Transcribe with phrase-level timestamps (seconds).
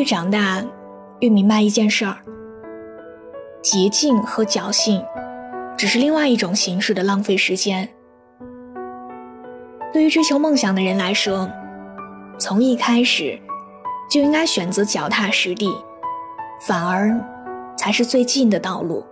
[0.00, 0.64] 越长大，
[1.18, 2.16] 越明白一件事儿：
[3.60, 5.04] 捷径和侥幸，
[5.76, 7.86] 只是另外一种形式的浪费时间。
[9.92, 11.46] 对于追求梦想的人来说，
[12.38, 13.38] 从一开始
[14.10, 15.70] 就应该选择脚踏实地，
[16.66, 17.14] 反而
[17.76, 19.04] 才是最近的道路。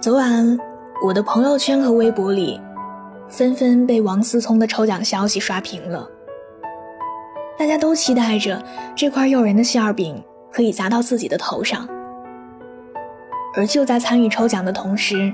[0.00, 0.58] 昨晚，
[1.04, 2.58] 我的朋友圈和微博里，
[3.28, 6.08] 纷纷被王思聪的抽奖消息刷屏了。
[7.58, 8.62] 大家都期待着
[8.94, 11.88] 这块诱人的馅饼可以砸到自己的头上，
[13.54, 15.32] 而就在参与抽奖的同时，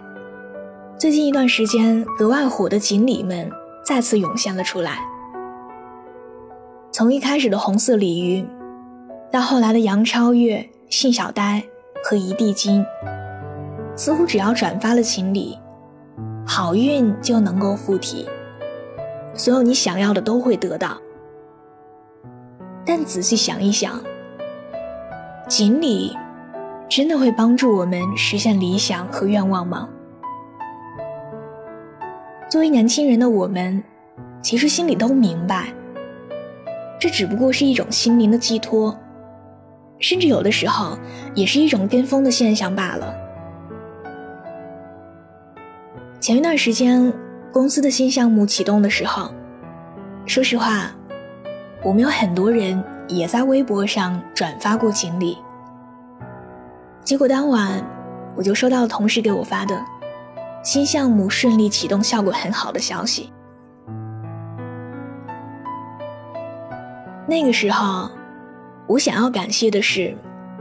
[0.96, 3.50] 最近一段时间格外火的锦鲤们
[3.84, 4.98] 再次涌现了出来。
[6.92, 8.46] 从一开始的红色鲤鱼，
[9.30, 11.62] 到后来的杨超越、信小呆
[12.04, 12.84] 和一地金，
[13.96, 15.58] 似乎只要转发了锦鲤，
[16.46, 18.28] 好运就能够附体，
[19.34, 20.96] 所有你想要的都会得到。
[22.84, 24.02] 但仔细想一想，
[25.48, 26.16] 锦鲤
[26.88, 29.88] 真的会帮助我们实现理想和愿望吗？
[32.50, 33.82] 作为年轻人的我们，
[34.42, 35.72] 其实心里都明白，
[36.98, 38.94] 这只不过是一种心灵的寄托，
[39.98, 40.98] 甚至有的时候
[41.34, 43.14] 也是一种跟风的现象罢了。
[46.20, 47.12] 前一段时间，
[47.52, 49.32] 公司的新项目启动的时候，
[50.26, 50.92] 说实话。
[51.84, 55.36] 我们有很多人也在微博上转发过锦鲤，
[57.02, 57.84] 结果当晚
[58.36, 59.84] 我就收到了同事给我发的
[60.62, 63.32] 新项目顺利启动、效果很好的消息。
[67.26, 68.08] 那个时候，
[68.86, 70.16] 我想要感谢的是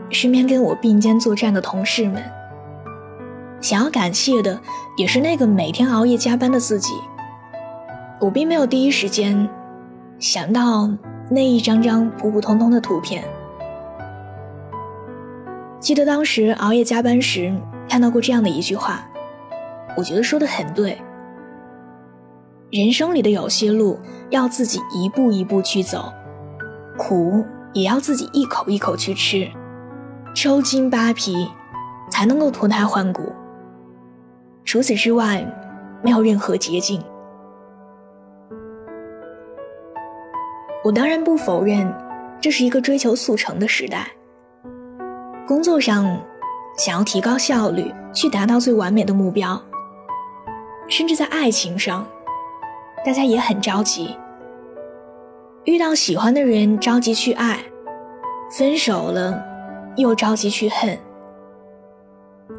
[0.10, 2.24] 身边跟我并肩作战的同事们，
[3.62, 4.60] 想要感谢的
[4.98, 6.94] 也是那个每天熬夜加班的自己。
[8.20, 9.48] 我并没有第一时间
[10.18, 10.90] 想到。
[11.34, 13.24] 那一张张普普通通的图片，
[15.80, 17.56] 记得当时熬夜加班时
[17.88, 19.10] 看到过这样的一句话，
[19.96, 21.02] 我觉得说的很对。
[22.70, 23.98] 人生里的有些路
[24.30, 26.12] 要自己一步一步去走，
[26.98, 29.50] 苦也要自己一口一口去吃，
[30.36, 31.50] 抽筋扒皮
[32.10, 33.32] 才能够脱胎换骨。
[34.66, 35.46] 除此之外，
[36.04, 37.02] 没有任何捷径。
[40.92, 41.90] 我当然不否认，
[42.42, 44.12] 这是一个追求速成的时代。
[45.48, 46.20] 工作上，
[46.78, 49.58] 想要提高效率，去达到最完美的目标；
[50.90, 52.06] 甚至在爱情上，
[53.06, 54.18] 大家也很着急。
[55.64, 57.60] 遇到喜欢的人着急去爱，
[58.52, 59.42] 分手了
[59.96, 61.00] 又着急去恨。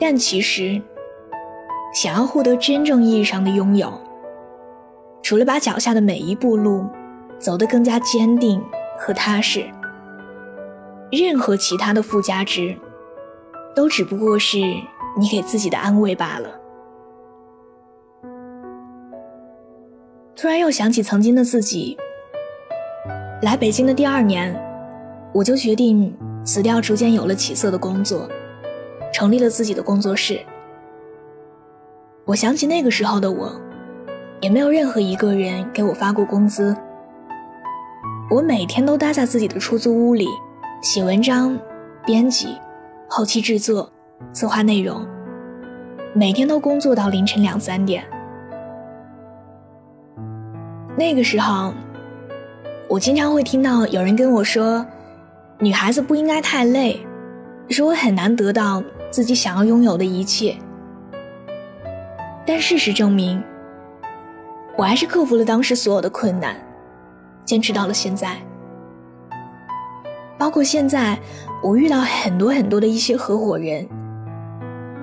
[0.00, 0.80] 但其实，
[1.92, 3.92] 想要获得真正意义上的拥有，
[5.22, 6.86] 除了把脚下的每一步路，
[7.42, 8.62] 走得更加坚定
[8.96, 9.66] 和踏实，
[11.10, 12.76] 任何其他的附加值，
[13.74, 14.58] 都只不过是
[15.18, 16.48] 你给自己的安慰罢了。
[20.36, 21.98] 突然又想起曾经的自己，
[23.42, 24.54] 来北京的第二年，
[25.34, 28.28] 我就决定辞掉逐渐有了起色的工作，
[29.12, 30.38] 成立了自己的工作室。
[32.24, 33.50] 我想起那个时候的我，
[34.40, 36.76] 也没有任何一个人给我发过工资。
[38.32, 40.26] 我每天都待在自己的出租屋里，
[40.80, 41.54] 写文章、
[42.06, 42.56] 编辑、
[43.06, 43.92] 后期制作、
[44.32, 45.06] 策划内容，
[46.14, 48.02] 每天都工作到凌晨两三点。
[50.96, 51.74] 那个时候，
[52.88, 54.82] 我经常会听到有人跟我说
[55.60, 57.06] ：“女孩子不应该太累，
[57.68, 60.56] 说我很难得到自己想要拥有的一切。”
[62.46, 63.44] 但事实证明，
[64.78, 66.56] 我还是克服了当时所有的困难。
[67.44, 68.36] 坚持到了现在，
[70.38, 71.18] 包括现在，
[71.62, 73.88] 我遇到很多很多的一些合伙人，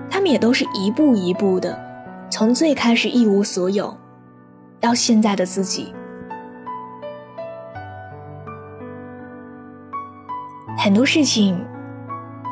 [0.10, 1.78] 他们也都是一步一步的，
[2.30, 3.96] 从最开始一无所有，
[4.80, 5.94] 到现在的自己。
[10.78, 11.60] 很多事情，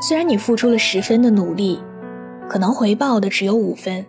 [0.02, 1.82] 虽然你付出了十分的努力，
[2.50, 4.06] 可能回报的只有五分，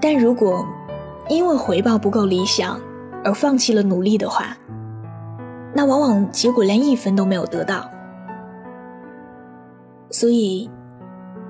[0.00, 0.66] 但如果
[1.28, 2.78] 因为回报不够理想
[3.24, 4.56] 而放弃了努力的话，
[5.74, 7.90] 那往往结果连一分都没有得到。
[10.10, 10.70] 所以，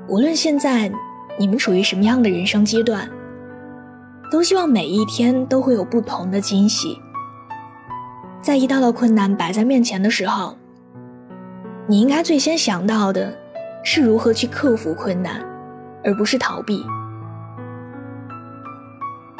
[0.08, 0.90] 无论现在
[1.38, 3.06] 你们处于什么样的人生阶段，
[4.30, 6.98] 都希望每一天都会有不同的惊喜。
[8.40, 10.56] 在一道道困难摆在面前的时候，
[11.86, 13.36] 你应该最先想到的
[13.82, 15.44] 是如何去克服困难，
[16.04, 16.82] 而不是逃避。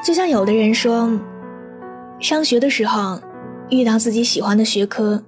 [0.05, 1.11] 就像有的人说，
[2.21, 3.21] 上学的时候
[3.69, 5.23] 遇到自己喜欢的学科，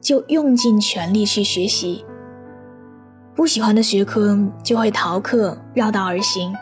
[0.00, 2.04] 就用尽全力去学习；
[3.34, 6.54] 不喜欢的学科就会逃课、绕道而行，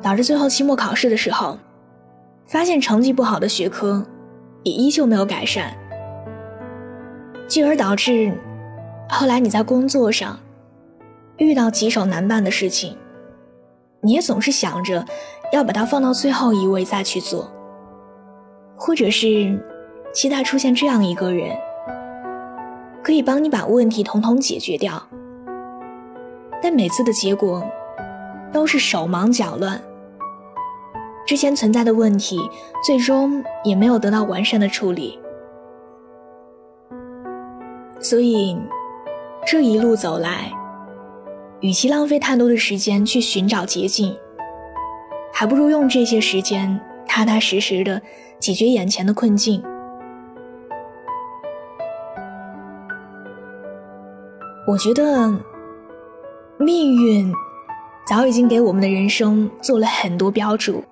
[0.00, 1.58] 导致最后期末考试的时候，
[2.46, 4.06] 发现成绩不好的学科
[4.62, 5.74] 也依旧没有改善，
[7.48, 8.32] 继而导致
[9.08, 10.38] 后来你在工作上
[11.38, 12.96] 遇到棘手难办的事情。
[14.04, 15.06] 你也总是想着
[15.52, 17.50] 要把它放到最后一位再去做，
[18.84, 19.56] 或者是
[20.12, 21.56] 期待出现这样一个人，
[23.00, 25.00] 可以帮你把问题统统解决掉。
[26.60, 27.64] 但每次的结果
[28.52, 29.80] 都是手忙脚乱，
[31.24, 32.40] 之前存在的问题
[32.84, 35.16] 最终也没有得到完善的处理。
[38.00, 38.58] 所以
[39.46, 40.52] 这一路走来。
[41.60, 44.16] 与其浪费太多的时间去寻找捷径，
[45.32, 48.02] 还不如用这些时间踏踏实实的
[48.42, 49.62] 解决眼前的困境。
[54.66, 55.32] 我觉得，
[56.58, 57.32] 命运
[58.04, 60.82] 早已经给我们的人生做了很多标注，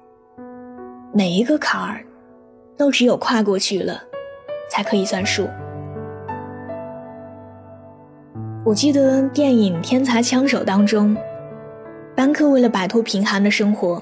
[1.12, 2.05] 每一个坎儿
[2.76, 4.00] 都只有跨过去了，
[4.70, 5.49] 才可以算数。
[8.64, 11.17] 我记得电影《天才枪手》当中，
[12.14, 14.00] 班克为了摆脱贫寒的生活，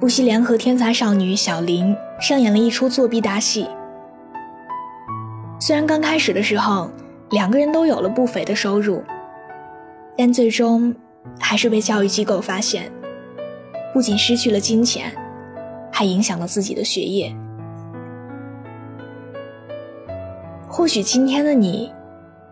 [0.00, 3.68] 不惜联合天才少女小林上演了一出作弊大戏。
[5.60, 6.90] 虽然刚开始的时候
[7.32, 9.04] 两个人都有了不菲的收入，
[10.16, 10.94] 但最终
[11.38, 12.90] 还是被教育机构发现，
[13.92, 15.12] 不仅失去了金钱，
[15.92, 17.36] 还影响了自己的学业。
[20.66, 21.92] 或许今天的你。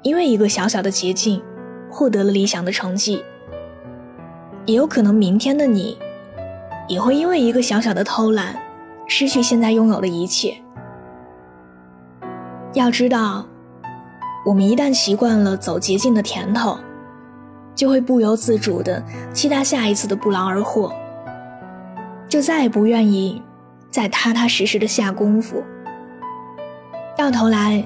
[0.02, 1.42] 因为一个小小的捷径，
[1.90, 3.20] 获得了理想的成绩，
[4.64, 5.98] 也有可能明天的你，
[6.88, 8.56] 也会因为一个小小的偷懒，
[9.06, 10.56] 失去现在拥有的一切。
[12.72, 13.46] 要知道，
[14.44, 16.78] 我们一旦习惯了走捷径的甜头，
[17.74, 19.02] 就会不由自主的
[19.32, 20.92] 期待下一次的不劳而获，
[22.28, 23.42] 就再也不愿意
[23.90, 25.62] 再踏踏实实的下功夫，
[27.16, 27.84] 到头来。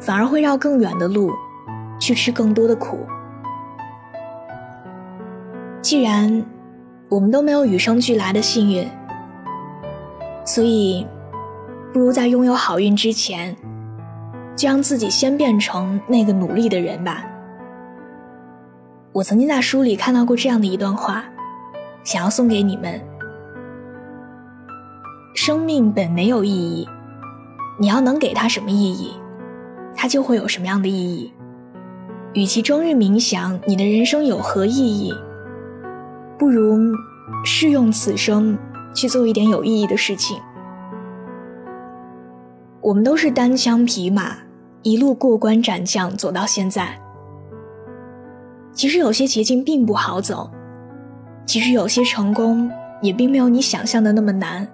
[0.00, 1.30] 反而会绕更远的路，
[2.00, 3.06] 去吃更多的苦。
[5.80, 6.44] 既然
[7.12, 8.88] 我们都没有与生俱来的幸运，
[10.46, 11.06] 所以
[11.92, 13.54] 不如在拥有好运之前，
[14.56, 17.22] 就让自己先变成那个努力的人吧。
[19.12, 21.22] 我曾经在书里看到过这样的一段话，
[22.02, 22.98] 想要送给你们：
[25.34, 26.88] 生命本没有意义，
[27.78, 29.12] 你要能给它什么意义？
[29.94, 31.30] 它就会有什么样的意义？
[32.32, 35.14] 与其终日冥想你的人生有何意义，
[36.42, 36.76] 不如
[37.44, 38.58] 试用此生
[38.92, 40.36] 去做一点有意义的事情。
[42.80, 44.38] 我们都是单枪匹马，
[44.82, 47.00] 一路过关斩将走到现在。
[48.72, 50.50] 其实有些捷径并不好走，
[51.46, 52.68] 其实有些成功
[53.00, 54.66] 也并没有你想象的那么难。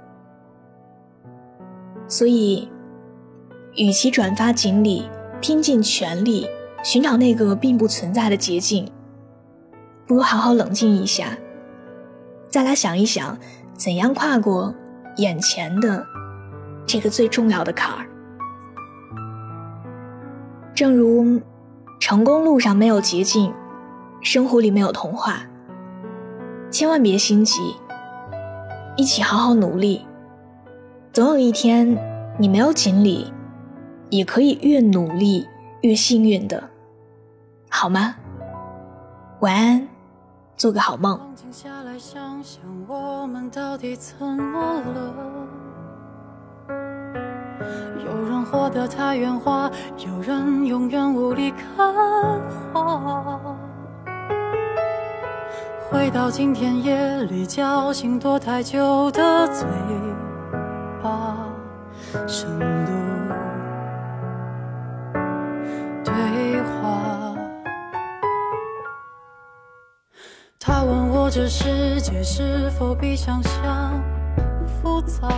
[2.07, 2.67] 所以。
[3.77, 5.05] 与其转发锦鲤，
[5.41, 6.49] 拼尽全力
[6.83, 8.91] 寻找那个并不存在的捷径，
[10.07, 11.27] 不如好好冷静一下，
[12.49, 13.37] 再来想一想，
[13.75, 14.75] 怎样跨过
[15.17, 16.07] 眼前的
[16.87, 18.07] 这个最重要的坎儿。
[20.75, 21.41] 正如
[22.01, 23.53] 成功路上没有捷径，
[24.21, 25.43] 生活里没有童话，
[26.71, 27.77] 千万别心急，
[28.97, 30.07] 一起好好努力，
[31.13, 31.97] 总有一天
[32.39, 33.33] 你没有锦鲤。
[34.11, 35.47] 也可以越努力
[35.83, 36.71] 越幸运的，
[37.69, 38.15] 好吗？
[39.41, 39.87] 晚安，
[40.59, 41.19] 做个好梦。
[48.05, 51.95] 有人活得太圆滑，有人永远无力看
[52.73, 53.41] 花。
[55.89, 59.65] 回到今天夜里叫醒躲太久的嘴
[61.01, 61.37] 巴，
[71.39, 74.03] 这世界是否比想象
[74.83, 75.29] 复杂。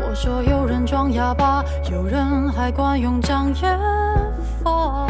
[0.00, 3.78] 我说有人装哑巴，有人还惯用障眼
[4.64, 5.06] 法。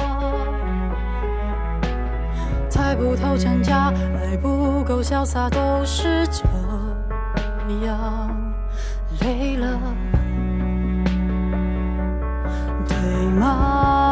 [2.68, 6.42] 猜不透真假，爱不够潇洒，都是这
[7.86, 8.28] 样。
[9.22, 9.80] 累了，
[12.86, 12.98] 对
[13.30, 14.07] 吗？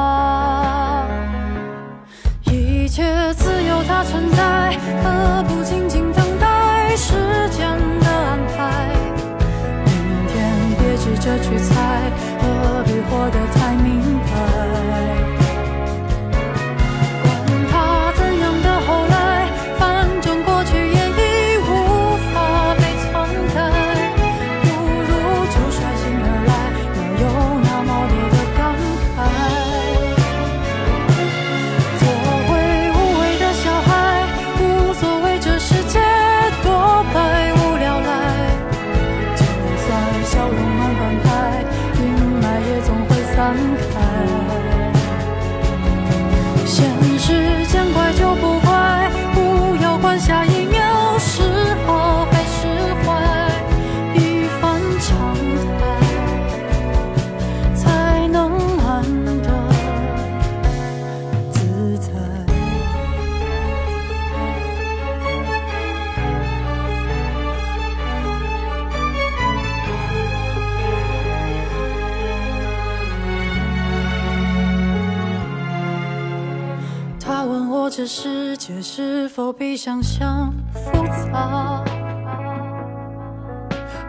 [78.07, 81.83] 世界是否比想象复杂？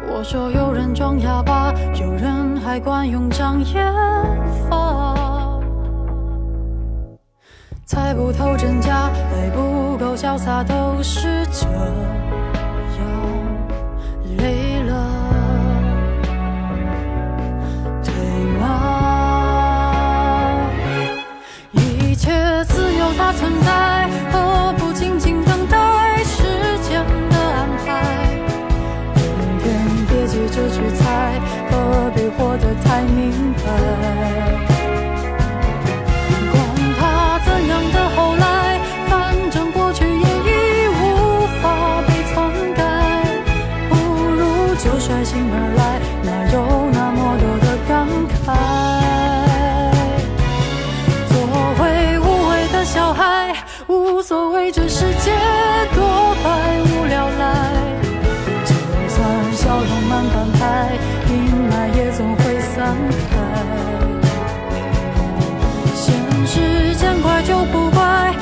[0.10, 3.92] 我说有人装哑巴，有人还惯用障眼
[4.70, 5.60] 法。
[7.86, 11.66] 猜不透真假，爱不够潇洒，都是这
[23.18, 26.44] 它存在，何不静静等待时
[26.88, 27.88] 间的安排？
[29.16, 29.66] 明天
[30.08, 33.97] 别急着去猜，何必活得太明白？
[53.88, 55.32] 无所谓这世界
[55.96, 56.50] 多百
[56.84, 57.44] 无聊赖。
[58.66, 58.74] 就
[59.10, 60.92] 算笑容慢半拍，
[61.30, 61.34] 阴
[61.70, 62.96] 霾也总会散
[63.30, 63.36] 开。
[65.96, 66.06] 现
[66.46, 68.34] 实见怪就不怪